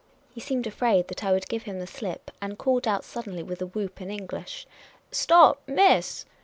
He 0.33 0.41
seemed 0.41 0.65
afraid 0.65 1.09
that 1.09 1.23
I 1.23 1.31
would 1.31 1.47
give 1.47 1.61
him 1.61 1.77
the 1.79 1.85
.slip, 1.85 2.31
and 2.41 2.57
called 2.57 2.87
out 2.87 3.03
suddenly, 3.05 3.43
with 3.43 3.61
a 3.61 3.67
whoop, 3.67 4.01
in 4.01 4.09
English," 4.09 4.65
St(^p, 5.11 5.57
mi.ss 5.67 6.25